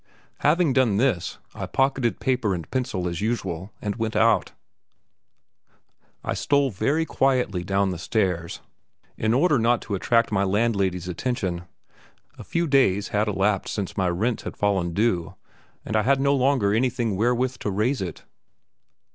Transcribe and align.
Having 0.39 0.73
done 0.73 0.97
this, 0.97 1.37
I 1.53 1.67
pocketed 1.67 2.19
paper 2.19 2.55
and 2.55 2.67
pencil 2.71 3.07
as 3.07 3.21
usual 3.21 3.71
and 3.83 3.97
went 3.97 4.15
out. 4.15 4.51
I 6.23 6.33
stole 6.33 6.71
very 6.71 7.05
quietly 7.05 7.63
down 7.63 7.91
the 7.91 7.99
stairs 7.99 8.61
in 9.15 9.31
order 9.31 9.59
not 9.59 9.79
to 9.83 9.93
attract 9.93 10.31
my 10.31 10.43
landlady's 10.43 11.07
attention 11.07 11.65
(a 12.35 12.43
few 12.43 12.65
days 12.65 13.09
had 13.09 13.27
elapsed 13.27 13.75
since 13.75 13.95
my 13.95 14.09
rent 14.09 14.41
had 14.41 14.57
fallen 14.57 14.95
due, 14.95 15.35
and 15.85 15.95
I 15.95 16.01
had 16.01 16.19
no 16.19 16.33
longer 16.35 16.73
anything 16.73 17.15
wherewith 17.15 17.59
to 17.59 17.69
raise 17.69 18.01
it). 18.01 18.23